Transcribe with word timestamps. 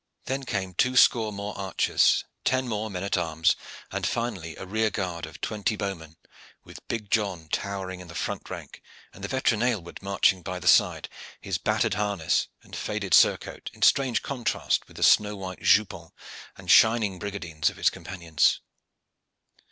Then 0.25 0.45
came 0.45 0.73
two 0.73 0.97
score 0.97 1.31
more 1.31 1.55
archers, 1.55 2.25
ten 2.43 2.67
more 2.67 2.89
men 2.89 3.03
at 3.03 3.19
arms, 3.19 3.55
and 3.91 4.03
finally 4.03 4.55
a 4.55 4.65
rear 4.65 4.89
guard 4.89 5.27
of 5.27 5.39
twenty 5.41 5.75
bowmen, 5.75 6.17
with 6.63 6.81
big 6.87 7.11
John 7.11 7.47
towering 7.49 7.99
in 7.99 8.07
the 8.07 8.15
front 8.15 8.49
rank 8.49 8.81
and 9.13 9.23
the 9.23 9.27
veteran 9.27 9.61
Aylward 9.61 10.01
marching 10.01 10.41
by 10.41 10.57
the 10.57 10.67
side, 10.67 11.07
his 11.39 11.59
battered 11.59 11.93
harness 11.93 12.47
and 12.63 12.75
faded 12.75 13.13
surcoat 13.13 13.69
in 13.73 13.83
strange 13.83 14.23
contrast 14.23 14.87
with 14.87 14.97
the 14.97 15.03
snow 15.03 15.35
white 15.35 15.61
jupons 15.61 16.13
and 16.57 16.71
shining 16.71 17.19
brigandines 17.19 17.69
of 17.69 17.77
his 17.77 17.91
companions. 17.91 18.59